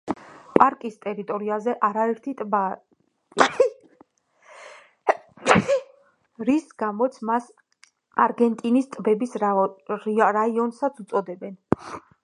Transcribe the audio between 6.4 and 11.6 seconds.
რის გამოც მას არგენტინის ტბების რაიონსაც უწოდებენ.